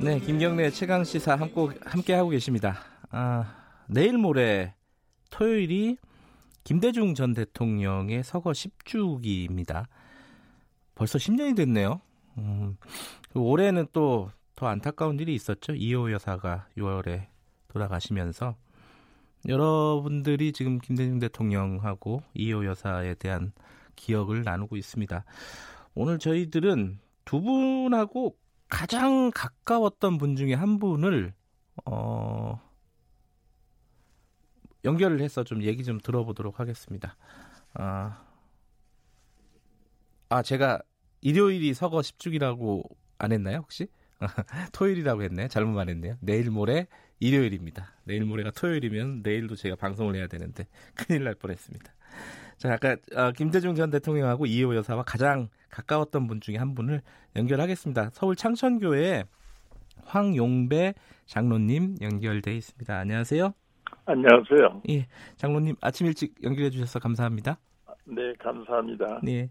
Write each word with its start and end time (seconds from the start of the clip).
네, 0.00 0.20
김경래 0.20 0.70
최강 0.70 1.04
시사 1.04 1.36
함께, 1.36 1.78
함께 1.84 2.14
하고 2.14 2.30
계십니다. 2.30 2.78
아, 3.10 3.54
내일 3.88 4.16
모레 4.16 4.74
토요일이 5.30 5.98
김대중 6.64 7.14
전 7.14 7.34
대통령의 7.34 8.22
서거 8.22 8.52
10주기입니다. 8.52 9.86
벌써 10.94 11.18
10년이 11.18 11.56
됐네요. 11.56 12.00
음, 12.38 12.76
올해는 13.34 13.86
또 13.92 14.30
더 14.58 14.66
안타까운 14.66 15.20
일이 15.20 15.36
있었죠. 15.36 15.72
이호 15.76 16.10
여사가 16.10 16.66
6월에 16.76 17.28
돌아가시면서 17.68 18.56
여러분들이 19.46 20.52
지금 20.52 20.80
김대중 20.80 21.20
대통령하고 21.20 22.24
이호 22.34 22.66
여사에 22.66 23.14
대한 23.14 23.52
기억을 23.94 24.42
나누고 24.42 24.76
있습니다. 24.76 25.24
오늘 25.94 26.18
저희들은 26.18 26.98
두 27.24 27.40
분하고 27.40 28.36
가장 28.68 29.30
가까웠던 29.34 30.18
분 30.18 30.36
중에 30.36 30.54
한 30.54 30.78
분을 30.78 31.34
어 31.84 32.60
연결을 34.84 35.20
해서 35.20 35.44
좀 35.44 35.62
얘기 35.62 35.84
좀 35.84 35.98
들어보도록 35.98 36.60
하겠습니다. 36.60 37.16
아, 37.74 38.22
아 40.28 40.42
제가 40.42 40.82
일요일이 41.20 41.74
서거 41.74 41.98
10주기라고 41.98 42.84
안 43.18 43.32
했나요 43.32 43.58
혹시? 43.58 43.88
토요일이라고 44.72 45.22
했네. 45.22 45.48
잘못 45.48 45.72
말했네요. 45.72 46.16
내일 46.20 46.50
모레 46.50 46.86
일요일입니다. 47.20 47.94
내일 48.04 48.24
모레가 48.24 48.50
토요일이면 48.50 49.22
내일도 49.22 49.56
제가 49.56 49.76
방송을 49.76 50.14
해야 50.16 50.26
되는데 50.26 50.66
큰일 50.94 51.24
날 51.24 51.34
뻔했습니다. 51.34 51.92
자, 52.58 52.72
아까 52.72 52.96
어, 53.14 53.30
김대중 53.30 53.76
전 53.76 53.88
대통령하고 53.90 54.44
이호 54.46 54.74
여사와 54.74 55.04
가장 55.04 55.48
가까웠던 55.70 56.26
분 56.26 56.40
중에 56.40 56.56
한 56.56 56.74
분을 56.74 57.02
연결하겠습니다. 57.36 58.10
서울 58.12 58.34
창천교회 58.34 59.24
황용배 60.04 60.94
장로님 61.26 61.96
연결돼 62.02 62.56
있습니다. 62.56 62.98
안녕하세요. 62.98 63.52
안녕하세요. 64.06 64.82
예, 64.90 65.06
장로님 65.36 65.76
아침 65.80 66.08
일찍 66.08 66.34
연결해 66.42 66.70
주셔서 66.70 66.98
감사합니다. 66.98 67.58
네, 68.06 68.32
감사합니다. 68.40 69.20
네, 69.22 69.50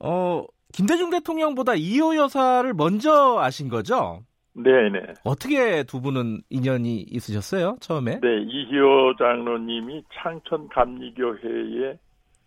어 0.00 0.44
김대중 0.72 1.08
대통령보다 1.10 1.74
이호 1.76 2.16
여사를 2.16 2.70
먼저 2.74 3.38
아신 3.40 3.70
거죠? 3.70 4.20
네, 4.52 4.70
네. 4.92 5.14
어떻게 5.24 5.82
두 5.84 6.00
분은 6.00 6.42
인연이 6.50 7.00
있으셨어요? 7.08 7.76
처음에? 7.80 8.20
네, 8.20 8.28
이희호 8.42 9.16
장로님이 9.18 10.04
창천 10.12 10.68
감리교회의 10.68 11.98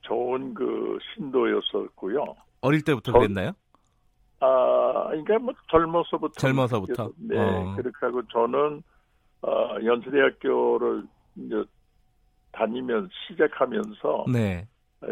좋은 0.07 0.53
그 0.53 0.97
신도였었고요. 1.13 2.23
어릴 2.61 2.83
때부터 2.83 3.11
저, 3.11 3.19
그랬나요? 3.19 3.51
아, 4.39 5.07
그러니까 5.09 5.39
뭐 5.39 5.53
젊어서부터. 5.69 6.33
젊어서부터. 6.39 7.11
네, 7.17 7.37
어. 7.37 7.75
그렇게 7.75 7.97
하고 8.01 8.21
저는 8.27 8.83
어, 9.41 9.77
연세대학교를 9.83 11.03
이제 11.35 11.63
다니면 12.51 13.09
시작하면서 13.27 14.25
네. 14.31 14.67
어, 15.01 15.07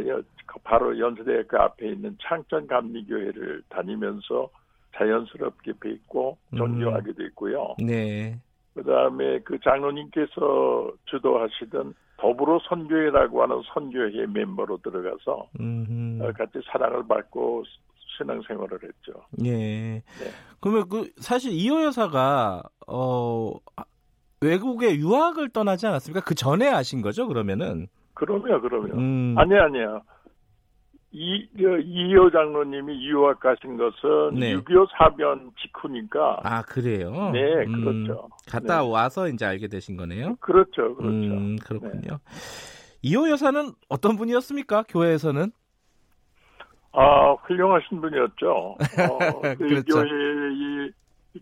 바로 0.63 0.97
연세대학교 0.97 1.57
앞에 1.57 1.89
있는 1.89 2.17
창천 2.21 2.67
감리교회를 2.67 3.63
다니면서 3.69 4.49
자연스럽게 4.95 5.73
뵙고 5.79 6.37
존경하게 6.55 7.13
됐고요. 7.13 7.75
음. 7.81 7.85
네. 7.85 8.39
그다음에 8.73 9.39
그 9.39 9.59
장로님께서 9.59 10.91
주도하시던 11.05 11.93
더불어 12.25 12.59
선교회라고 12.67 13.43
하는 13.43 13.61
선교회 13.71 14.25
멤버로 14.25 14.77
들어가서 14.77 15.47
음흠. 15.59 16.33
같이 16.35 16.59
사랑을 16.71 17.07
받고 17.07 17.63
신앙생활을 18.17 18.79
했죠. 18.81 19.21
예. 19.43 19.51
네. 19.51 20.03
그러면 20.59 20.89
그 20.89 21.11
사실 21.17 21.51
이호 21.51 21.83
여사가 21.83 22.63
어 22.87 23.51
외국에 24.41 24.95
유학을 24.95 25.49
떠나지 25.49 25.85
않았습니까? 25.85 26.25
그 26.25 26.33
전에 26.33 26.67
아신 26.67 27.03
거죠? 27.03 27.27
그러면은? 27.27 27.87
그럼요, 28.15 28.59
그럼요. 28.61 28.95
음. 28.95 29.35
아니 29.37 29.53
아니요. 29.55 30.01
이, 31.17 31.47
이호 31.57 32.29
장로님이 32.29 33.07
유학 33.07 33.39
가신 33.39 33.77
것은 33.77 34.37
네. 34.37 34.53
6.25 34.53 34.87
사변 34.97 35.49
직후니까. 35.61 36.41
아, 36.43 36.61
그래요? 36.63 37.31
네, 37.31 37.63
음, 37.63 38.05
그렇죠. 38.05 38.27
갔다 38.49 38.81
네. 38.81 38.91
와서 38.91 39.29
이제 39.29 39.45
알게 39.45 39.69
되신 39.69 39.95
거네요? 39.95 40.35
그렇죠, 40.41 40.93
그렇죠. 40.95 41.07
음, 41.07 41.55
그렇군요. 41.55 42.01
네. 42.01 42.17
이호 43.01 43.29
여사는 43.29 43.71
어떤 43.87 44.17
분이었습니까? 44.17 44.83
교회에서는? 44.89 45.51
아, 46.91 47.31
훌륭하신 47.43 48.01
분이었죠. 48.01 48.49
어, 48.49 48.77
그 49.57 49.57
그렇죠. 49.57 49.93
교회, 49.93 50.09
이, 50.53 50.91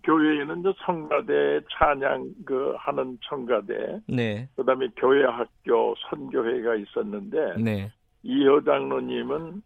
교회에는 0.04 0.64
성가대, 0.86 1.62
찬양, 1.72 2.30
그, 2.46 2.76
하는 2.78 3.18
청가대. 3.28 4.02
네. 4.08 4.48
그 4.56 4.64
다음에 4.64 4.88
교회 4.98 5.24
학교, 5.26 5.96
선교회가 6.10 6.76
있었는데. 6.76 7.56
네. 7.58 7.92
이여 8.24 8.62
장로님은 8.64 9.62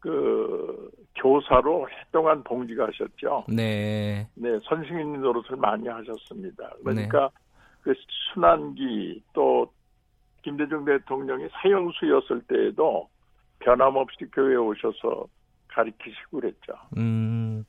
그 0.00 0.90
교사로 1.16 1.86
활동한 1.86 2.42
봉직하셨죠. 2.44 3.44
네. 3.48 4.28
네, 4.34 4.58
선생님 4.64 5.20
노릇을 5.20 5.56
많이 5.56 5.88
하셨습니다. 5.88 6.70
그러니까 6.82 7.20
네. 7.20 7.28
그 7.82 7.94
순환기 8.32 9.22
또 9.32 9.70
김대중 10.42 10.84
대통령이 10.84 11.48
사형수였을 11.50 12.42
때에도 12.48 13.08
변함없이 13.58 14.24
교회에 14.32 14.56
오셔서 14.56 15.26
가르치시고 15.68 16.40
그랬죠. 16.40 16.72
음. 16.96 17.64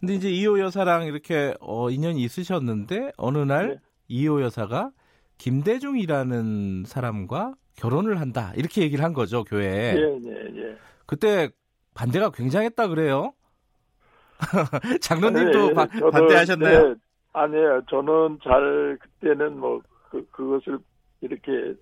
근데 0.00 0.14
이제 0.14 0.28
이호 0.30 0.58
여사랑 0.58 1.04
이렇게 1.04 1.54
어, 1.60 1.90
인연이 1.90 2.22
있으셨는데 2.22 3.12
어느 3.16 3.38
날 3.38 3.68
네. 3.68 3.76
이호 4.08 4.42
여사가 4.42 4.90
김대중이라는 5.38 6.84
사람과 6.84 7.54
결혼을 7.78 8.20
한다 8.20 8.52
이렇게 8.56 8.82
얘기를 8.82 9.04
한 9.04 9.12
거죠 9.12 9.44
교회에. 9.44 9.94
예, 9.94 10.18
예, 10.24 10.62
예. 10.62 10.76
그때 11.06 11.48
반대가 11.94 12.30
굉장했다 12.30 12.88
그래요. 12.88 13.32
장로님도 15.00 15.68
네, 15.68 15.74
바, 15.74 15.86
저도, 15.86 16.10
반대하셨나요? 16.10 16.88
네, 16.88 16.94
아니에요. 17.32 17.82
저는 17.88 18.38
잘 18.42 18.98
그때는 19.00 19.58
뭐 19.58 19.80
그, 20.10 20.24
그것을 20.30 20.78
이렇게 21.20 21.74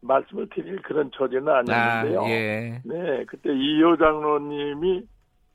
말씀을 0.00 0.48
드릴 0.54 0.80
그런 0.82 1.10
처지는 1.14 1.48
아니었는데요. 1.48 2.20
아, 2.20 2.30
예. 2.30 2.82
네, 2.84 3.24
그때 3.26 3.50
이효 3.52 3.96
장로님이 3.96 5.02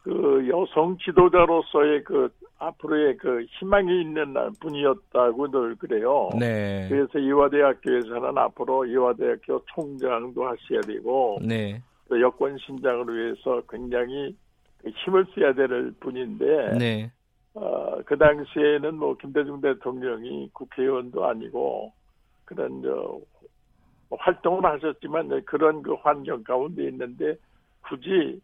그 0.04 0.46
여성 0.50 0.98
지도자로서의 0.98 2.04
그 2.04 2.30
앞으로의 2.60 3.18
그 3.18 3.46
희망이 3.58 4.02
있는 4.02 4.34
분이었다고 4.60 5.50
늘 5.50 5.76
그래요. 5.76 6.30
네. 6.38 6.88
그래서 6.90 7.20
이화대학교에서는 7.20 8.38
앞으로 8.38 8.86
이화대학교 8.86 9.64
총장도 9.74 10.46
하셔야 10.46 10.82
되고, 10.82 11.40
네. 11.42 11.82
또 12.10 12.20
여권 12.20 12.58
신장을 12.58 13.06
위해서 13.16 13.62
굉장히 13.70 14.36
힘을 14.86 15.26
써야 15.34 15.54
될 15.54 15.94
분인데, 16.02 16.78
네. 16.78 17.12
어, 17.54 18.02
그 18.06 18.18
당시에는 18.18 18.96
뭐 18.96 19.16
김대중 19.16 19.62
대통령이 19.62 20.50
국회의원도 20.54 21.24
아니고 21.24 21.94
그런 22.46 22.82
저 22.82 23.20
활동을 24.10 24.66
하셨지만 24.66 25.44
그런 25.46 25.82
그 25.82 25.94
환경 25.94 26.44
가운데 26.44 26.88
있는데 26.88 27.36
굳이 27.88 28.42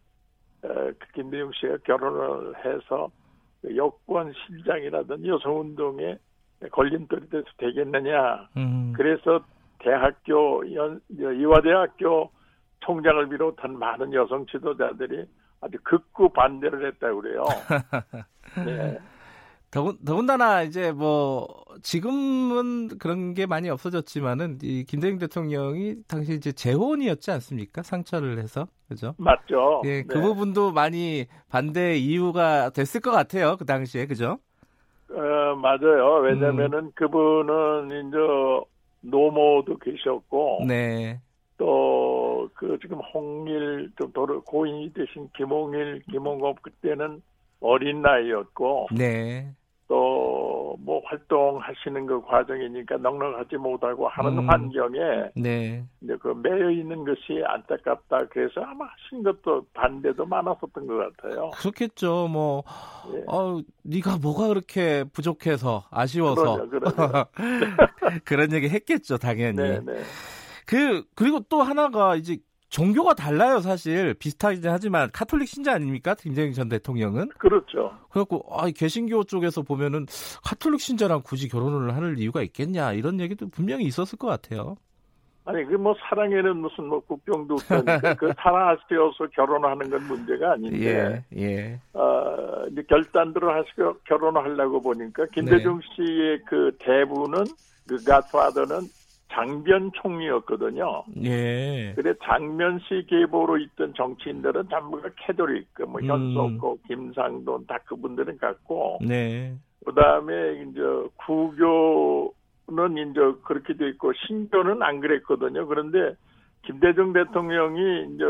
어, 0.62 0.68
그 0.68 1.12
김대중 1.14 1.50
씨가 1.52 1.78
결혼을 1.84 2.54
해서 2.64 3.10
그 3.62 3.76
여권 3.76 4.32
실장이라든지 4.32 5.28
여성운동에 5.28 6.18
걸림돌이 6.70 7.28
돼서 7.30 7.46
되겠느냐. 7.56 8.48
음. 8.56 8.92
그래서 8.94 9.44
대학교, 9.78 10.62
연, 10.74 11.00
이화대학교 11.10 12.30
총장을 12.80 13.28
비롯한 13.28 13.78
많은 13.78 14.12
여성 14.12 14.46
지도자들이 14.46 15.24
아주 15.60 15.78
극구 15.82 16.30
반대를 16.30 16.86
했다고 16.86 17.20
그래요. 17.20 17.44
네. 18.64 18.98
더군, 19.70 19.96
더군다나 20.04 20.62
이제 20.62 20.90
뭐 20.90 21.46
지금은 21.82 22.98
그런 22.98 23.34
게 23.34 23.46
많이 23.46 23.70
없어졌지만은 23.70 24.58
이 24.62 24.84
김대중 24.84 25.18
대통령이 25.18 25.96
당시 26.08 26.34
이제 26.34 26.50
재혼이었지 26.50 27.30
않습니까? 27.30 27.82
상처를 27.82 28.38
해서 28.38 28.66
그죠? 28.88 29.14
맞죠. 29.18 29.82
예, 29.84 30.02
그 30.02 30.18
네. 30.18 30.20
부분도 30.20 30.72
많이 30.72 31.26
반대 31.48 31.96
이유가 31.96 32.70
됐을 32.70 33.00
것 33.00 33.12
같아요. 33.12 33.56
그 33.56 33.64
당시에 33.64 34.06
그죠? 34.06 34.38
어, 35.10 35.56
맞아요. 35.56 36.20
왜냐면은 36.22 36.78
음. 36.78 36.92
그분은 36.94 37.86
이제 37.86 38.16
노모도 39.02 39.78
계셨고, 39.78 40.64
네. 40.66 41.20
또, 41.58 42.48
그, 42.54 42.78
지금 42.80 42.98
홍일, 42.98 43.90
좀 43.98 44.12
도로, 44.12 44.42
고인이 44.42 44.92
되신 44.92 45.28
김홍일, 45.36 46.02
김홍업 46.10 46.62
그때는 46.62 47.22
어린 47.60 48.02
나이였고, 48.02 48.88
네. 48.96 49.52
또 49.90 50.60
뭐 50.82 51.00
활동하시는 51.04 52.06
그 52.06 52.22
과정이니까 52.22 52.96
넉넉하지 52.98 53.56
못하고 53.56 54.08
하는 54.08 54.38
음. 54.38 54.48
환경에 54.48 54.98
네. 55.36 55.84
이제 56.00 56.16
그 56.20 56.28
매여 56.28 56.70
있는 56.70 57.04
것이 57.04 57.42
안타깝다. 57.44 58.26
그래서 58.30 58.60
아마 58.62 58.86
하신 58.86 59.22
것도 59.22 59.66
반대도 59.74 60.24
많았었던 60.26 60.86
것 60.86 61.16
같아요. 61.16 61.50
그렇겠죠. 61.50 62.28
뭐 62.28 62.64
예. 63.14 63.24
어, 63.26 63.60
네가 63.82 64.18
뭐가 64.18 64.48
그렇게 64.48 65.04
부족해서 65.12 65.84
아쉬워서 65.90 66.66
그러죠, 66.66 66.70
그러죠. 66.70 67.24
그런 68.24 68.52
얘기 68.52 68.68
했겠죠, 68.68 69.18
당연히. 69.18 69.56
네, 69.56 69.80
네. 69.80 69.92
그 70.66 71.04
그리고 71.14 71.40
또 71.48 71.62
하나가 71.62 72.16
이제 72.16 72.38
종교가 72.70 73.14
달라요, 73.14 73.60
사실. 73.60 74.14
비슷하긴 74.14 74.62
하지만 74.66 75.10
카톨릭 75.12 75.48
신자 75.48 75.74
아닙니까? 75.74 76.14
김정일 76.14 76.52
전 76.52 76.68
대통령은? 76.68 77.30
그렇죠. 77.38 77.92
그래갖고 78.10 78.46
아, 78.50 78.70
개신교 78.70 79.24
쪽에서 79.24 79.62
보면은 79.62 80.06
카톨릭 80.44 80.80
신자랑 80.80 81.22
굳이 81.24 81.48
결혼을 81.48 81.94
할 81.94 82.16
이유가 82.18 82.42
있겠냐 82.42 82.92
이런 82.92 83.20
얘기도 83.20 83.48
분명히 83.48 83.84
있었을 83.84 84.16
것 84.18 84.28
같아요. 84.28 84.76
아니 85.44 85.64
그 85.64 85.74
뭐 85.74 85.94
사랑에는 86.08 86.58
무슨 86.58 86.86
뭐 86.86 87.00
국경도 87.00 87.54
없던 87.54 87.84
그 88.18 88.32
사랑하시어서 88.36 89.26
결혼하는 89.34 89.90
건 89.90 90.02
문제가 90.06 90.52
아닌데 90.52 91.24
예, 91.34 91.40
예. 91.40 91.80
어, 91.94 92.66
이제 92.70 92.82
결단들을 92.88 93.48
하시고 93.48 93.94
결혼을 94.04 94.44
하려고 94.44 94.80
보니까 94.80 95.26
김대중 95.34 95.80
네. 95.80 95.86
씨의 95.96 96.40
그 96.46 96.76
대부는 96.78 97.44
그 97.88 97.96
갓파더는 98.04 98.80
장변 99.30 99.90
총리였거든요. 99.94 101.04
예. 101.22 101.92
그래 101.94 102.14
장면시 102.22 103.06
계보로 103.08 103.58
있던 103.58 103.94
정치인들은 103.94 104.68
전부가 104.68 105.08
캐도릭, 105.16 105.72
그뭐 105.74 106.00
현석호, 106.02 106.72
음. 106.72 106.78
김상돈 106.86 107.66
다 107.66 107.78
그분들은 107.86 108.38
같고. 108.38 108.98
네. 109.06 109.54
그다음에 109.84 110.62
이제 110.62 110.80
구교는 111.26 113.10
이제 113.10 113.20
그렇게 113.44 113.74
돼 113.74 113.88
있고 113.90 114.12
신교는 114.26 114.82
안 114.82 115.00
그랬거든요. 115.00 115.66
그런데 115.66 116.14
김대중 116.62 117.12
대통령이 117.12 118.14
이제 118.14 118.24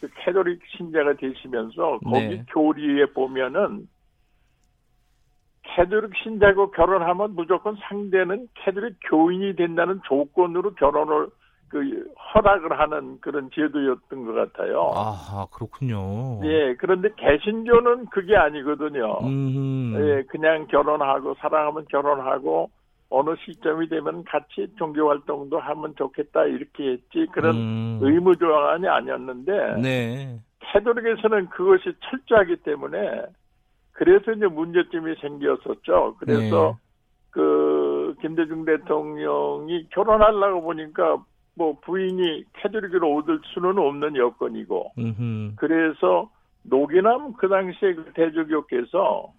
그 0.00 0.08
가톨릭 0.20 0.60
신자가 0.76 1.14
되시면서 1.14 1.98
거기 2.04 2.28
네. 2.28 2.44
교리에 2.52 3.06
보면은 3.06 3.88
가톨릭 5.74 6.12
신자고 6.22 6.70
결혼하면 6.70 7.34
무조건 7.34 7.76
상대는 7.88 8.48
가톨릭 8.54 8.96
교인이 9.08 9.56
된다는 9.56 10.00
조건으로 10.04 10.74
결혼을 10.74 11.28
그 11.68 12.04
허락을 12.34 12.78
하는 12.80 13.18
그런 13.20 13.50
제도였던 13.52 14.24
것 14.24 14.32
같아요. 14.32 14.90
아 14.94 15.46
그렇군요. 15.52 16.40
예, 16.44 16.74
그런데 16.78 17.10
개신교는 17.16 18.06
그게 18.06 18.36
아니거든요. 18.36 19.18
음. 19.22 19.94
예, 19.98 20.22
그냥 20.28 20.66
결혼하고 20.68 21.34
사랑하면 21.34 21.84
결혼하고 21.90 22.70
어느 23.10 23.34
시점이 23.44 23.88
되면 23.88 24.24
같이 24.24 24.68
종교 24.78 25.08
활동도 25.08 25.58
하면 25.58 25.94
좋겠다 25.96 26.44
이렇게 26.44 26.92
했지 26.92 27.26
그런 27.32 27.56
음. 27.56 27.98
의무 28.02 28.36
조항이 28.36 28.86
아니었는데 28.86 29.80
네. 29.82 30.38
캐도릭에서는 30.72 31.48
그것이 31.48 31.94
철저하기 32.00 32.56
때문에 32.56 33.22
그래서 33.98 34.30
이제 34.30 34.46
문제점이 34.46 35.16
생겼었죠. 35.20 36.14
그래서 36.20 36.76
네. 36.76 36.88
그 37.30 38.14
김대중 38.20 38.64
대통령이 38.64 39.88
결혼하려고 39.90 40.62
보니까 40.62 41.24
뭐 41.56 41.76
부인이 41.80 42.44
캐톨릭으로 42.54 43.16
얻을 43.16 43.40
수는 43.52 43.76
없는 43.76 44.14
여건이고 44.14 44.92
음흠. 44.98 45.54
그래서 45.56 46.30
노기남 46.62 47.32
그 47.32 47.48
당시에 47.48 47.94
그 47.94 48.12
대주교께서 48.14 49.32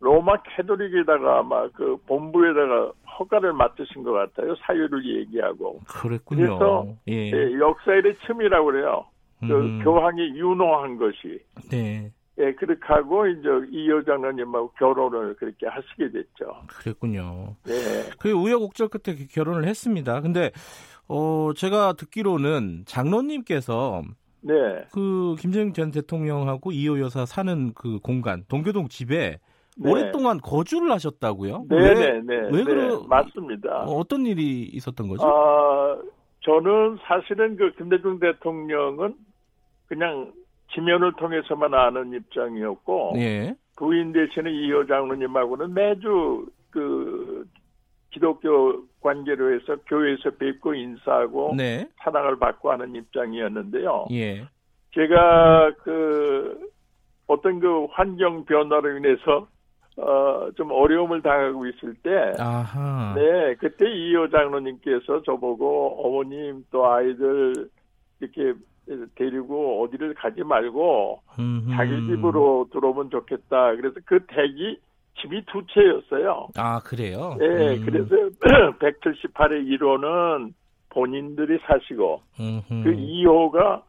로마 0.00 0.40
캐톨릭에다가 0.42 1.40
아마 1.40 1.68
그 1.68 1.98
본부에다가 2.06 2.92
허가를 3.18 3.52
맡으신 3.52 4.02
것 4.02 4.12
같아요 4.12 4.54
사유를 4.56 5.04
얘기하고 5.20 5.80
그랬군요. 5.86 6.46
그래서 6.46 6.86
예. 7.08 7.30
예, 7.32 7.58
역사일의 7.58 8.16
첨이라고 8.26 8.64
그래요. 8.64 9.04
그 9.40 9.80
교황이 9.84 10.22
유노한 10.38 10.96
것이 10.96 11.38
네. 11.70 12.10
예, 12.38 12.52
그렇게 12.54 12.80
하고 12.82 13.26
이제 13.28 13.48
이 13.70 13.88
여 13.88 14.02
장로님하고 14.02 14.72
결혼을 14.72 15.34
그렇게 15.36 15.66
하시게 15.66 16.10
됐죠. 16.10 16.52
그랬군요. 16.66 17.54
네. 17.64 17.72
그 18.18 18.30
우여곡절 18.32 18.88
끝에 18.88 19.16
결혼을 19.30 19.66
했습니다. 19.68 20.20
근데 20.20 20.50
어 21.06 21.52
제가 21.54 21.92
듣기로는 21.92 22.84
장로님께서 22.86 24.02
네. 24.40 24.52
그 24.92 25.36
김정일 25.38 25.72
전 25.74 25.90
대통령하고 25.92 26.72
이호 26.72 26.98
여사 27.00 27.24
사는 27.24 27.72
그 27.74 27.98
공간 28.00 28.44
동교동 28.48 28.88
집에 28.88 29.38
네. 29.76 29.90
오랫동안 29.90 30.38
거주를 30.38 30.90
하셨다고요? 30.90 31.66
네, 31.68 31.76
왜, 31.76 31.94
네, 31.94 32.20
네. 32.20 32.34
왜 32.52 32.64
그러 32.64 33.00
네, 33.00 33.06
맞습니다. 33.08 33.84
어, 33.84 33.96
어떤 33.96 34.26
일이 34.26 34.62
있었던 34.72 35.08
거죠? 35.08 35.24
아, 35.26 35.98
저는 36.40 36.98
사실은 37.02 37.56
그 37.56 37.72
김대중 37.76 38.18
대통령은 38.18 39.14
그냥 39.86 40.32
지면을 40.74 41.12
통해서만 41.14 41.74
아는 41.74 42.12
입장이었고 42.12 43.12
예. 43.16 43.54
부인 43.76 44.12
대신에 44.12 44.50
이호 44.50 44.86
장로님하고는 44.86 45.74
매주 45.74 46.46
그 46.70 47.46
기독교 48.10 48.84
관계로 49.00 49.54
해서 49.54 49.76
교회에서 49.86 50.30
뵙고 50.38 50.74
인사하고 50.74 51.54
네. 51.56 51.88
사랑을 52.02 52.38
받고 52.38 52.70
하는 52.70 52.94
입장이었는데요. 52.94 54.06
예. 54.12 54.46
제가 54.94 55.72
그 55.82 56.70
어떤 57.26 57.58
그 57.58 57.86
환경 57.90 58.44
변화로 58.44 58.96
인해서 58.98 59.48
어, 59.96 60.50
좀 60.56 60.72
어려움을 60.72 61.22
당하고 61.22 61.66
있을 61.66 61.94
때, 62.02 62.32
아하. 62.38 63.14
네, 63.14 63.54
그때 63.54 63.88
이호 63.88 64.28
장로님께서 64.28 65.22
저보고 65.22 66.04
어머님 66.04 66.64
또 66.72 66.86
아이들 66.86 67.68
이렇게 68.20 68.54
데리고 69.14 69.82
어디를 69.82 70.14
가지 70.14 70.42
말고 70.42 71.20
음흠. 71.38 71.70
자기 71.76 71.90
집으로 72.06 72.68
들어오면 72.72 73.10
좋겠다. 73.10 73.76
그래서 73.76 74.00
그 74.04 74.24
댁이 74.26 74.78
집이 75.20 75.44
두 75.46 75.62
채였어요. 75.66 76.48
아 76.56 76.80
그래요? 76.80 77.36
네, 77.38 77.76
음. 77.76 77.84
그래서 77.84 78.08
178의 78.78 79.78
1호는 79.78 80.52
본인들이 80.90 81.58
사시고 81.66 82.22
음흠. 82.38 82.84
그 82.84 82.90
2호가 82.90 83.82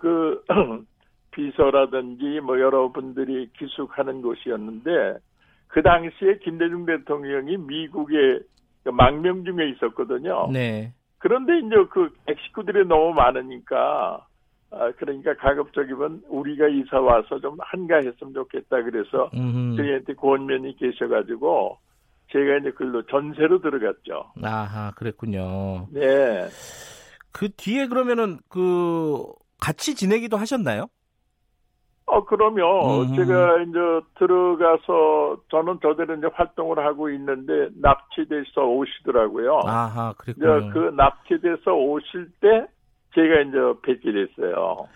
그 0.00 0.44
비서라든지 1.32 2.40
뭐 2.40 2.58
여러분들이 2.58 3.50
기숙하는 3.56 4.20
곳이었는데 4.22 5.18
그 5.68 5.82
당시에 5.82 6.38
김대중 6.42 6.86
대통령이 6.86 7.56
미국의 7.56 8.40
그 8.82 8.88
망명 8.88 9.44
중에 9.44 9.68
있었거든요. 9.70 10.48
네. 10.52 10.92
그런데 11.18 11.58
이제 11.58 11.76
그 11.90 12.12
멕시코들이 12.26 12.86
너무 12.86 13.12
많으니까 13.14 14.26
아, 14.72 14.92
그러니까 14.98 15.34
가급적이면 15.34 16.22
우리가 16.28 16.68
이사 16.68 17.00
와서 17.00 17.40
좀 17.40 17.56
한가했으면 17.58 18.32
좋겠다 18.34 18.82
그래서 18.82 19.30
음흠. 19.34 19.76
저희한테 19.76 20.14
권면이 20.14 20.76
계셔가지고 20.76 21.78
제가 22.30 22.58
이제 22.58 22.70
글로 22.70 23.02
전세로 23.06 23.60
들어갔죠. 23.60 24.32
아하, 24.42 24.92
그랬군요. 24.92 25.88
네. 25.90 26.46
그 27.32 27.48
뒤에 27.56 27.88
그러면은 27.88 28.38
그 28.48 29.24
같이 29.60 29.96
지내기도 29.96 30.36
하셨나요? 30.36 30.86
어, 32.06 32.24
그러면 32.24 32.64
음. 33.08 33.14
제가 33.14 33.62
이제 33.62 33.78
들어가서 34.18 35.42
저는 35.48 35.78
저대로 35.80 36.16
이제 36.16 36.28
활동을 36.32 36.84
하고 36.84 37.08
있는데 37.10 37.68
납치돼서 37.80 38.66
오시더라고요. 38.66 39.60
아하, 39.64 40.12
그랬군요. 40.18 40.70
그 40.72 40.78
납치돼서 40.96 41.72
오실 41.72 42.30
때 42.40 42.66
제가 43.14 43.40
이제 43.42 43.58
뵙게 43.82 44.12
됐어요. 44.12 44.88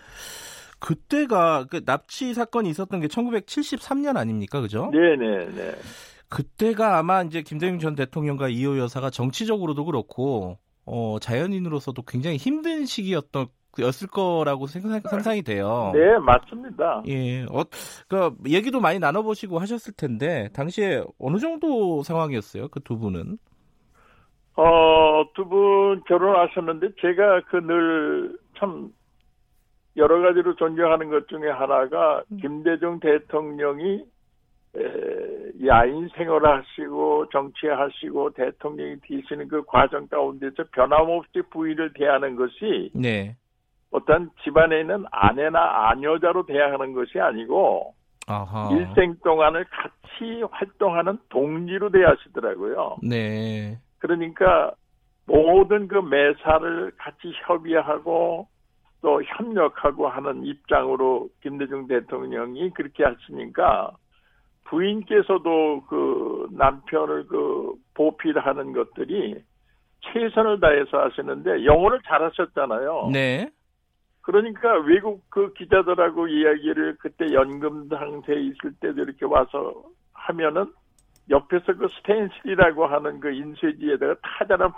그때가 0.79 1.65
그 1.69 1.83
납치 1.83 2.33
사건이 2.33 2.69
있었던 2.69 2.99
게 2.99 3.07
1973년 3.07 4.17
아닙니까, 4.17 4.61
그죠? 4.61 4.89
네네 4.91 5.45
네. 5.55 5.71
그때가 6.29 6.97
아마 6.97 7.21
이제 7.23 7.41
김대중 7.41 7.79
전 7.79 7.95
대통령과 7.95 8.49
이호 8.49 8.77
여사가 8.79 9.09
정치적으로도 9.09 9.85
그렇고 9.85 10.57
어, 10.85 11.17
자연인으로서도 11.19 12.03
굉장히 12.03 12.37
힘든 12.37 12.85
시기였던 12.85 13.47
였을 13.79 14.07
거라고 14.07 14.67
생각, 14.67 15.01
상상이 15.09 15.41
돼요. 15.41 15.91
네, 15.93 16.17
맞습니다. 16.19 17.03
예, 17.07 17.43
어, 17.43 17.63
그 18.07 18.33
얘기도 18.47 18.79
많이 18.79 18.99
나눠보시고 18.99 19.59
하셨을 19.59 19.93
텐데 19.93 20.49
당시에 20.53 21.03
어느 21.19 21.39
정도 21.39 22.01
상황이었어요, 22.03 22.69
그 22.69 22.79
두 22.79 22.97
분은? 22.97 23.37
어, 24.57 25.23
두 25.33 25.45
분 25.45 26.01
결혼하셨는데 26.07 26.89
제가 27.01 27.41
그 27.49 27.57
늘 27.57 28.37
참 28.57 28.89
여러 29.97 30.19
가지로 30.21 30.55
존경하는 30.55 31.09
것 31.09 31.27
중에 31.27 31.49
하나가 31.49 32.23
음. 32.31 32.37
김대중 32.37 32.99
대통령이 32.99 34.03
에, 34.77 35.67
야인 35.67 36.09
생활을 36.15 36.49
하시고 36.49 37.29
정치하시고 37.29 38.31
대통령이 38.31 38.97
되시는 39.01 39.47
그 39.47 39.63
과정 39.65 40.07
가운데서 40.07 40.65
변함없이 40.73 41.41
부인을 41.49 41.93
대하는 41.93 42.35
것이 42.35 42.91
네. 42.93 43.35
어떤 43.91 44.29
집안에 44.43 44.81
있는 44.81 45.05
아내나 45.11 45.89
아녀자로 45.89 46.45
대하는 46.45 46.93
것이 46.93 47.19
아니고 47.19 47.93
아하. 48.27 48.69
일생 48.73 49.15
동안을 49.23 49.65
같이 49.65 50.41
활동하는 50.51 51.17
동지로 51.29 51.89
대하시더라고요. 51.91 52.97
네. 53.03 53.77
그러니까 54.05 54.71
모든 55.25 55.87
그 55.87 55.95
매사를 55.95 56.91
같이 56.97 57.31
협의하고 57.47 58.47
또 59.01 59.23
협력하고 59.23 60.07
하는 60.07 60.45
입장으로 60.45 61.29
김대중 61.41 61.87
대통령이 61.87 62.69
그렇게 62.71 63.03
하시니까 63.03 63.91
부인께서도 64.65 65.85
그 65.87 66.47
남편을 66.51 67.25
그 67.27 67.73
보필하는 67.95 68.73
것들이 68.73 69.43
최선을 70.01 70.59
다해서 70.59 70.99
하시는데 70.99 71.65
영어를 71.65 71.99
잘하셨잖아요. 72.05 73.09
네. 73.11 73.49
그러니까 74.21 74.77
외국 74.81 75.27
그 75.29 75.53
기자들하고 75.53 76.27
이야기를 76.27 76.97
그때 76.99 77.33
연금 77.33 77.87
상태에 77.89 78.39
있을 78.39 78.73
때도 78.79 79.01
이렇게 79.01 79.25
와서 79.25 79.83
하면은 80.13 80.71
옆에서 81.29 81.73
그 81.73 81.87
스텐실이라고 81.97 82.85
하는 82.85 83.19
그 83.19 83.31
인쇄지에다가 83.31 84.15
타자를 84.21 84.67
막 84.67 84.77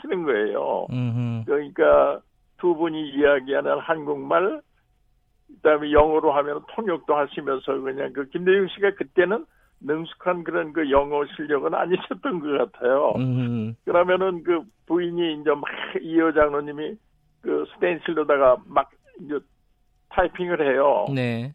치는 0.00 0.24
거예요. 0.24 0.86
음흠. 0.90 1.44
그러니까 1.46 2.20
두 2.58 2.74
분이 2.74 3.10
이야기하는 3.10 3.78
한국말, 3.78 4.62
그다음에 5.56 5.92
영어로 5.92 6.32
하면 6.32 6.62
통역도 6.74 7.14
하시면서 7.14 7.80
그냥 7.80 8.12
그 8.12 8.28
김대중 8.30 8.68
씨가 8.68 8.94
그때는 8.94 9.44
능숙한 9.80 10.44
그런 10.44 10.72
그 10.72 10.90
영어 10.90 11.24
실력은 11.36 11.74
아니셨던 11.74 12.40
것 12.40 12.72
같아요. 12.72 13.12
음. 13.16 13.74
그러면은 13.84 14.42
그 14.44 14.62
부인이 14.86 15.40
이제 15.40 15.50
막 15.50 15.64
이호 16.00 16.32
장로님이 16.32 16.96
그 17.42 17.66
스텐실로다가 17.74 18.58
막 18.66 18.90
이제 19.20 19.38
타이핑을 20.10 20.72
해요. 20.72 21.06
네. 21.14 21.52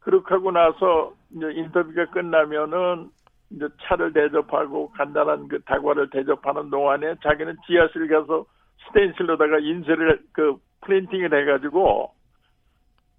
그렇게 0.00 0.34
하고 0.34 0.50
나서 0.50 1.14
이제 1.34 1.52
인터뷰가 1.52 2.06
끝나면은 2.06 3.10
이제 3.50 3.68
차를 3.82 4.12
대접하고 4.12 4.90
간단한 4.90 5.48
그 5.48 5.60
다과를 5.62 6.10
대접하는 6.10 6.70
동안에 6.70 7.16
자기는 7.22 7.56
지하실 7.66 8.08
가서 8.08 8.44
스텐실로다가 8.86 9.58
인쇄를 9.58 10.20
그 10.32 10.56
프린팅을 10.82 11.34
해가지고 11.34 12.12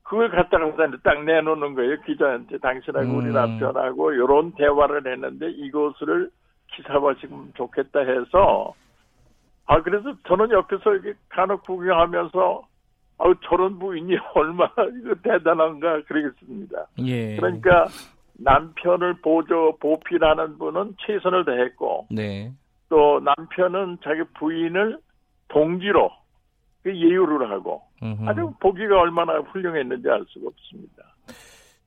그걸 0.04 0.30
갖다가 0.30 0.72
딱 1.04 1.24
내놓는 1.24 1.76
거예요 1.76 2.02
기자한테 2.02 2.58
당신하고 2.58 3.14
우리 3.14 3.28
음. 3.28 3.34
남편하고 3.34 4.14
이런 4.14 4.52
대화를 4.54 5.12
했는데 5.12 5.50
이것을 5.52 6.30
기사화시키면 6.74 7.54
좋겠다 7.56 8.00
해서 8.00 8.74
아 9.68 9.82
그래서 9.82 10.14
저는 10.28 10.52
옆에서 10.52 10.94
이렇게 10.94 11.14
간혹 11.30 11.64
구경하면서 11.64 12.64
아우 13.20 13.36
저런 13.44 13.78
부인이 13.80 14.18
얼마나 14.34 14.74
이거 15.00 15.14
대단한가 15.22 16.02
그러겠습니다. 16.04 16.88
예. 17.06 17.36
그러니까 17.36 17.88
남편을 18.44 19.22
보조 19.22 19.78
보필하는 19.80 20.58
분은 20.58 20.96
최선을 21.00 21.46
다했고 21.46 22.08
네. 22.12 22.52
또 22.90 23.20
남편은 23.20 24.00
자기 24.04 24.22
부인을 24.38 25.00
동지로 25.48 26.10
그 26.84 26.96
예우를 26.96 27.52
하고 27.52 27.84
음흠. 28.02 28.28
아주 28.28 28.54
보기가 28.60 29.00
얼마나 29.00 29.40
훌륭했는지 29.40 30.10
알 30.10 30.24
수가 30.28 30.48
없습니다. 30.48 31.04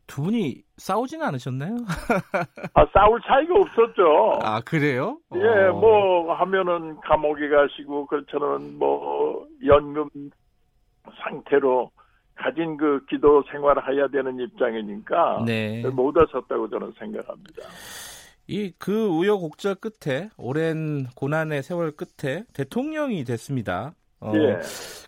두 0.06 0.22
분이 0.22 0.62
싸우지는 0.76 1.26
않으셨나요? 1.26 1.76
아 2.74 2.86
싸울 2.92 3.20
차이가 3.22 3.54
없었죠. 3.56 4.38
아 4.42 4.60
그래요? 4.60 5.18
예, 5.34 5.68
어. 5.68 5.72
뭐 5.72 6.34
하면은 6.34 7.00
감옥에 7.00 7.48
가시고 7.48 8.06
그처럼 8.06 8.78
뭐 8.78 9.46
연금 9.64 10.08
상태로 11.22 11.90
가진 12.36 12.76
그 12.76 13.04
기도 13.08 13.42
생활을 13.50 13.82
해야 13.88 14.08
되는 14.08 14.38
입장이니까 14.40 15.44
네. 15.46 15.82
못 15.88 16.16
하셨다고 16.16 16.68
저는 16.68 16.92
생각합니다. 16.98 17.62
이 18.46 18.72
그 18.78 19.06
우여곡절 19.06 19.76
끝에 19.76 20.28
오랜 20.36 21.06
고난의 21.16 21.62
세월 21.62 21.92
끝에 21.92 22.44
대통령이 22.52 23.24
됐습니다. 23.24 23.94
어, 24.20 24.32
예. 24.34 24.58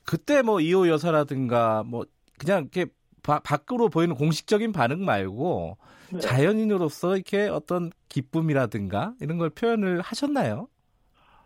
그때 0.07 0.41
뭐 0.43 0.61
이호 0.61 0.89
여사라든가 0.89 1.83
뭐 1.87 2.05
그냥 2.39 2.61
이렇게 2.73 2.87
바- 3.23 3.41
밖으로 3.41 3.89
보이는 3.89 4.15
공식적인 4.15 4.73
반응 4.73 5.05
말고 5.05 5.77
네. 6.13 6.19
자연인으로서 6.21 7.17
이렇게 7.17 7.49
어떤 7.49 7.91
기쁨이라든가 8.09 9.13
이런 9.21 9.37
걸 9.37 9.51
표현을 9.51 10.01
하셨나요? 10.01 10.69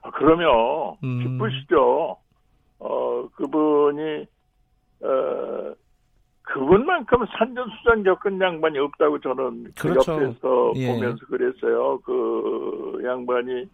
아, 0.03 0.11
그러면 0.13 0.49
음. 1.03 1.19
기쁘시죠. 1.39 2.17
어 2.79 3.29
그분이 3.35 4.27
어 5.03 5.75
그분만큼 6.43 7.25
산전수전 7.39 8.03
겪은 8.03 8.41
양반이 8.41 8.79
없다고 8.79 9.21
저는 9.21 9.65
그 9.79 9.89
그렇죠. 9.89 10.13
옆에서 10.15 10.73
예. 10.77 10.93
보면서 10.93 11.27
그랬어요. 11.27 12.01
그 12.01 13.01
양반이 13.05 13.69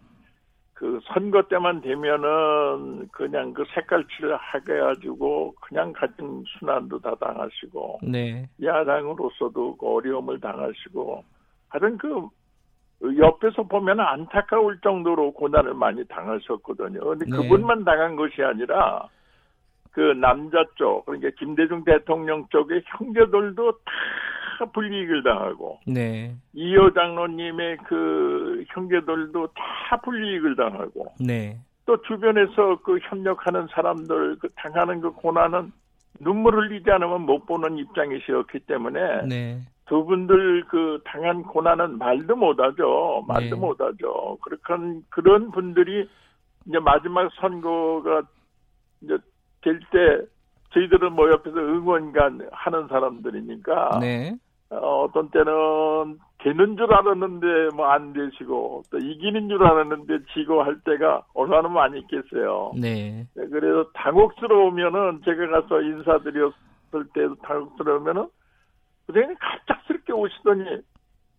그 0.75 1.00
선거 1.04 1.42
때만 1.45 1.80
되면은 1.80 3.09
그냥 3.11 3.54
그 3.54 3.64
색깔칠을 3.75 4.37
하게 4.37 4.75
해가지고 4.75 5.54
그냥 5.62 5.90
가진 5.95 6.45
순환도 6.47 7.00
다 7.00 7.14
당하시고 7.18 8.00
네. 8.02 8.47
야당으로서도 8.62 9.76
그 9.78 9.87
어려움을 9.87 10.38
당하시고 10.38 11.25
하여튼 11.71 11.97
그 11.97 12.28
옆에서 13.00 13.62
보면 13.62 14.00
안타까울 14.00 14.78
정도로 14.83 15.33
고난을 15.33 15.73
많이 15.73 16.06
당하셨거든요. 16.09 17.00
근데 17.00 17.25
네. 17.25 17.30
그분만 17.30 17.85
당한 17.85 18.14
것이 18.14 18.42
아니라 18.42 19.09
그 19.96 20.12
남자 20.20 20.62
쪽 20.74 21.06
그러니까 21.06 21.30
김대중 21.38 21.82
대통령 21.82 22.46
쪽의 22.50 22.82
형제들도 22.84 23.72
다 24.58 24.66
불이익을 24.66 25.22
당하고 25.22 25.78
네. 25.86 26.34
이호 26.52 26.92
장로님의 26.92 27.78
그 27.88 28.62
형제들도 28.68 29.46
다 29.54 29.96
불이익을 30.02 30.54
당하고 30.54 31.14
네. 31.18 31.56
또 31.86 31.96
주변에서 32.02 32.78
그 32.84 32.98
협력하는 33.04 33.68
사람들 33.70 34.36
그 34.38 34.50
당하는 34.56 35.00
그 35.00 35.12
고난은 35.12 35.72
눈물 36.20 36.56
흘리지 36.56 36.90
않으면 36.90 37.22
못 37.22 37.46
보는 37.46 37.78
입장이셨기 37.78 38.60
때문에 38.66 39.22
네. 39.26 39.60
두 39.86 40.04
분들 40.04 40.64
그 40.68 41.00
당한 41.06 41.42
고난은 41.42 41.96
말도 41.96 42.36
못하죠. 42.36 43.24
말도 43.26 43.56
네. 43.56 43.60
못하죠. 43.62 44.36
그렇게 44.42 45.00
그런 45.08 45.50
분들이 45.52 46.06
이제 46.66 46.78
마지막 46.80 47.30
선거가 47.40 48.24
이제 49.00 49.16
될 49.66 49.80
때 49.90 50.26
저희들은 50.73 51.12
뭐 51.12 51.30
옆에서 51.30 51.56
응원간 51.56 52.49
하는 52.52 52.87
사람들이니까 52.88 53.99
네. 54.00 54.37
어, 54.70 55.04
어떤 55.04 55.30
때는 55.30 56.18
되는 56.38 56.76
줄 56.76 56.92
알았는데 56.92 57.75
뭐 57.75 57.87
안 57.87 58.12
되시고 58.12 58.82
또 58.90 58.99
이기는 58.99 59.49
줄 59.49 59.64
알았는데 59.64 60.18
지고 60.35 60.62
할 60.62 60.78
때가 60.85 61.25
얼마나 61.35 61.68
많이 61.68 62.00
있겠어요. 62.00 62.73
네. 62.76 63.26
네, 63.35 63.46
그래서 63.49 63.88
당혹스러우면은 63.94 65.23
제가 65.25 65.46
가서 65.49 65.80
인사드렸을 65.80 66.52
때도 67.14 67.35
당혹스러우면은 67.42 68.28
그냥 69.06 69.35
갑작스럽게 69.40 70.12
오시더니 70.12 70.64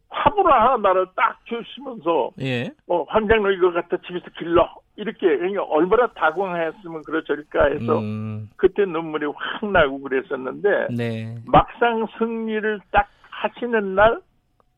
하나 0.10 0.78
나를 0.78 1.08
딱 1.16 1.40
주시면서 1.46 2.32
예. 2.42 2.72
어 2.88 3.04
황장로 3.04 3.52
이거 3.52 3.72
갖다 3.72 3.98
집에서 4.06 4.26
길러 4.38 4.70
이렇게 4.96 5.38
그러니까 5.38 5.64
얼마나 5.64 6.08
당황했으면 6.08 7.04
그러저릴까 7.04 7.66
해서 7.66 8.00
음, 8.00 8.50
그때 8.56 8.86
눈물이 8.86 9.28
확 9.28 9.70
나고 9.72 10.00
그랬었는데 10.02 10.88
네. 10.96 11.36
막상 11.46 12.08
승리를 12.18 12.80
딱 12.92 13.08
하시는 13.30 13.96
날 13.96 14.20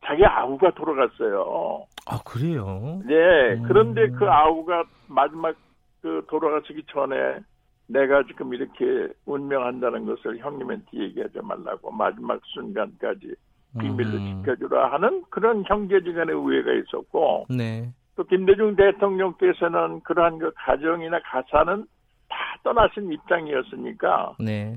자기 0.04 0.24
아우가 0.24 0.70
돌아갔어요. 0.72 1.84
아, 2.06 2.18
그래요? 2.24 3.00
네. 3.06 3.54
음. 3.54 3.62
그런데 3.66 4.08
그 4.08 4.28
아우가 4.28 4.84
마지막 5.08 5.54
그 6.02 6.24
돌아가시기 6.28 6.84
전에 6.90 7.38
내가 7.86 8.22
지금 8.24 8.54
이렇게 8.54 9.08
운명한다는 9.26 10.06
것을 10.06 10.38
형님한테 10.38 10.86
얘기하지 10.92 11.40
말라고 11.42 11.90
마지막 11.90 12.40
순간까지 12.44 13.34
비밀로 13.78 14.16
음, 14.16 14.42
지켜주라 14.42 14.92
하는 14.92 15.22
그런 15.30 15.64
형제지간의 15.66 16.34
우애가 16.34 16.72
있었고 16.72 17.46
네. 17.50 17.90
또 18.16 18.24
김대중 18.24 18.74
대통령께서는 18.76 20.00
그러한 20.00 20.38
그 20.38 20.52
가정이나 20.56 21.20
가사는 21.20 21.86
다 22.28 22.36
떠나신 22.64 23.12
입장이었으니까 23.12 24.34
네. 24.40 24.76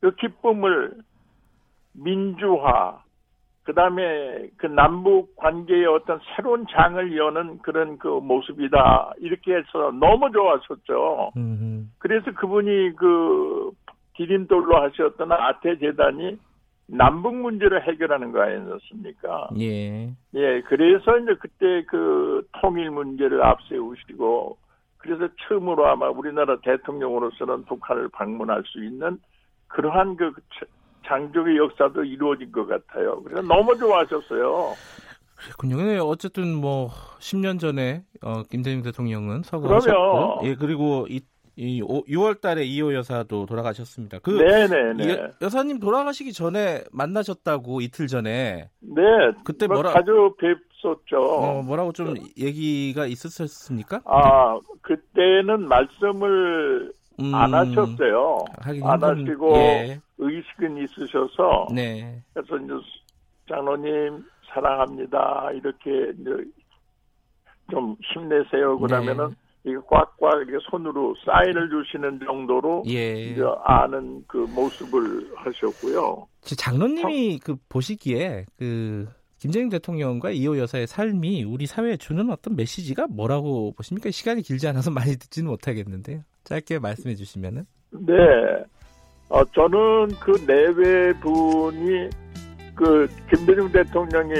그 0.00 0.14
기쁨을 0.16 0.94
민주화 1.92 3.02
그다음에 3.64 4.48
그 4.56 4.66
남북 4.66 5.36
관계의 5.36 5.86
어떤 5.86 6.18
새로운 6.34 6.66
장을 6.70 7.16
여는 7.16 7.58
그런 7.58 7.98
그 7.98 8.08
모습이다 8.08 9.12
이렇게 9.18 9.56
해서 9.56 9.92
너무 9.92 10.30
좋았었죠. 10.32 11.32
음, 11.36 11.92
그래서 11.98 12.32
그분이 12.32 12.96
그 12.96 13.70
디딤돌로 14.14 14.76
하셨던 14.82 15.32
아태 15.32 15.78
재단이 15.78 16.38
남북 16.92 17.36
문제를 17.36 17.86
해결하는 17.86 18.32
거 18.32 18.42
아니었습니까? 18.42 19.50
예. 19.58 20.14
예, 20.34 20.60
그래서 20.62 21.18
이제 21.18 21.34
그때 21.40 21.84
그 21.86 22.46
통일 22.60 22.90
문제를 22.90 23.42
앞세우시고 23.44 24.56
그래서 24.98 25.28
처음으로 25.48 25.86
아마 25.86 26.08
우리나라 26.10 26.58
대통령으로서는 26.60 27.64
북한을 27.64 28.08
방문할 28.10 28.62
수 28.66 28.84
있는 28.84 29.18
그러한 29.68 30.16
그 30.16 30.32
장족의 31.06 31.56
역사도 31.56 32.04
이루어진 32.04 32.52
것 32.52 32.66
같아요. 32.66 33.22
그래서 33.22 33.42
너무 33.42 33.76
좋아하셨어요. 33.76 34.74
그렇군요. 35.36 35.76
네, 35.78 35.98
어쨌든 35.98 36.54
뭐 36.54 36.88
10년 37.18 37.58
전에 37.58 38.04
어, 38.22 38.42
김대중 38.42 38.82
대통령은 38.82 39.42
서거하셨고, 39.42 40.40
예 40.44 40.54
그리고 40.54 41.06
이, 41.08 41.20
이 41.60 41.82
6월 41.82 42.40
달에 42.40 42.64
이호 42.64 42.94
여사도 42.94 43.44
돌아가셨습니다. 43.44 44.20
그 44.20 44.30
네네네. 44.30 45.32
여사님 45.42 45.78
돌아가시기 45.78 46.32
전에 46.32 46.84
만나셨다고 46.90 47.82
이틀 47.82 48.06
전에. 48.06 48.70
네. 48.80 49.02
그때 49.44 49.66
뭐 49.66 49.76
뭐라 49.76 49.92
자주 49.92 50.34
뵙었죠. 50.38 51.18
어, 51.18 51.62
뭐라고 51.62 51.92
좀 51.92 52.14
얘기가 52.38 53.04
있었습니까? 53.04 54.00
아 54.06 54.58
그때는 54.80 55.68
말씀을 55.68 56.94
음, 57.20 57.34
안 57.34 57.52
하셨어요. 57.52 58.38
안 58.82 59.02
하시고 59.02 59.56
예. 59.56 60.00
의식은 60.16 60.78
있으셔서. 60.78 61.68
네. 61.74 62.22
그래서 62.32 62.56
이제 62.56 62.72
장로님 63.50 64.24
사랑합니다 64.48 65.50
이렇게 65.52 66.12
이제 66.18 66.30
좀 67.70 67.94
힘내세요 68.00 68.78
그러면은. 68.78 69.28
네. 69.28 69.34
이거 69.64 69.82
꽉꽉 69.82 70.38
이렇게 70.38 70.64
손으로 70.70 71.14
사인을 71.24 71.68
주시는 71.68 72.20
정도로 72.24 72.84
예. 72.88 73.30
이제 73.30 73.42
아는 73.64 74.24
그 74.26 74.38
모습을 74.54 75.30
하셨고요. 75.36 76.26
장로님이 76.40 77.40
그 77.40 77.56
보시기에 77.68 78.46
그 78.58 79.06
김정일 79.38 79.70
대통령과 79.70 80.30
이호 80.30 80.58
여사의 80.58 80.86
삶이 80.86 81.44
우리 81.44 81.66
사회에 81.66 81.96
주는 81.96 82.30
어떤 82.30 82.56
메시지가 82.56 83.06
뭐라고 83.08 83.72
보십니까? 83.72 84.10
시간이 84.10 84.42
길지 84.42 84.68
않아서 84.68 84.90
많이 84.90 85.12
듣지는 85.12 85.50
못하겠는데요. 85.50 86.22
짧게 86.44 86.78
말씀해 86.78 87.14
주시면은. 87.14 87.64
네. 87.90 88.12
어, 89.28 89.44
저는 89.44 90.08
그 90.20 90.32
내외 90.46 91.12
분이 91.20 92.10
그 92.74 93.06
김대중 93.30 93.70
대통령이 93.70 94.34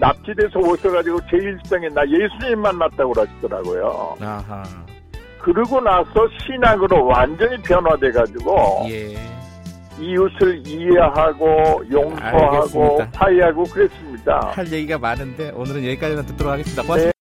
납치돼서 0.00 0.58
오셔가지고 0.58 1.18
제1시장에 1.18 1.92
나 1.92 2.02
예수님 2.08 2.60
만났다고 2.60 3.12
그러시더라고요. 3.12 4.16
아하. 4.20 4.62
그러고 5.40 5.80
나서 5.80 6.10
신학으로 6.44 7.06
완전히 7.06 7.56
변화돼가지고 7.62 8.86
예. 8.90 9.14
이웃을 9.98 10.66
이해하고 10.66 11.82
용서하고 11.90 12.56
알겠습니다. 12.56 13.10
화해하고 13.14 13.64
그랬습니다. 13.64 14.40
할 14.52 14.72
얘기가 14.72 14.98
많은데 14.98 15.50
오늘은 15.54 15.84
여기까지만 15.84 16.26
듣도록 16.26 16.52
하겠습니다. 16.52 16.82
고맙습니다. 16.82 17.06
네. 17.06 17.12